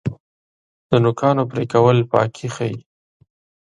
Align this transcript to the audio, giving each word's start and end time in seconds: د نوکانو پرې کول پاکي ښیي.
د 0.89 0.91
نوکانو 1.03 1.43
پرې 1.51 1.65
کول 1.73 1.97
پاکي 2.11 2.47
ښیي. 2.55 2.75